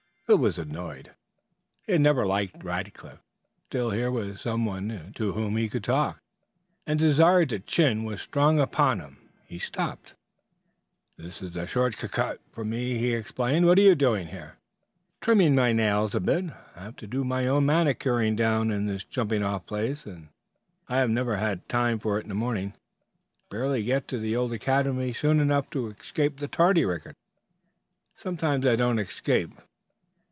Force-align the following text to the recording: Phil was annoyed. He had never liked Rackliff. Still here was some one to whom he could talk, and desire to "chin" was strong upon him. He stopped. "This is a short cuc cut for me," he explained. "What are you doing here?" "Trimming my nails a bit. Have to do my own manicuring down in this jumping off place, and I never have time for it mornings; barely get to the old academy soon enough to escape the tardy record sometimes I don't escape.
Phil 0.27 0.37
was 0.37 0.57
annoyed. 0.57 1.11
He 1.81 1.91
had 1.91 1.99
never 1.99 2.25
liked 2.25 2.63
Rackliff. 2.63 3.17
Still 3.67 3.91
here 3.91 4.09
was 4.09 4.39
some 4.39 4.63
one 4.65 5.11
to 5.15 5.33
whom 5.33 5.57
he 5.57 5.67
could 5.67 5.83
talk, 5.83 6.21
and 6.87 6.97
desire 6.97 7.45
to 7.47 7.59
"chin" 7.59 8.05
was 8.05 8.21
strong 8.21 8.57
upon 8.57 9.01
him. 9.01 9.17
He 9.45 9.59
stopped. 9.59 10.15
"This 11.17 11.41
is 11.41 11.53
a 11.57 11.67
short 11.67 11.97
cuc 11.97 12.13
cut 12.13 12.39
for 12.49 12.63
me," 12.63 12.97
he 12.97 13.13
explained. 13.13 13.65
"What 13.65 13.77
are 13.77 13.81
you 13.81 13.93
doing 13.93 14.27
here?" 14.27 14.55
"Trimming 15.19 15.53
my 15.53 15.73
nails 15.73 16.15
a 16.15 16.21
bit. 16.21 16.45
Have 16.75 16.95
to 16.97 17.07
do 17.07 17.25
my 17.25 17.45
own 17.45 17.65
manicuring 17.65 18.37
down 18.37 18.71
in 18.71 18.85
this 18.85 19.03
jumping 19.03 19.43
off 19.43 19.65
place, 19.65 20.05
and 20.05 20.29
I 20.87 21.05
never 21.07 21.35
have 21.35 21.67
time 21.67 21.99
for 21.99 22.17
it 22.17 22.25
mornings; 22.27 22.75
barely 23.49 23.83
get 23.83 24.07
to 24.07 24.17
the 24.17 24.37
old 24.37 24.53
academy 24.53 25.11
soon 25.11 25.41
enough 25.41 25.69
to 25.71 25.87
escape 25.89 26.37
the 26.39 26.47
tardy 26.47 26.85
record 26.85 27.17
sometimes 28.15 28.65
I 28.65 28.77
don't 28.77 28.97
escape. 28.97 29.59